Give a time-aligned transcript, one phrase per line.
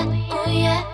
[0.00, 0.91] yeah, oh yeah.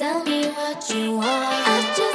[0.00, 2.09] Tell me what you want.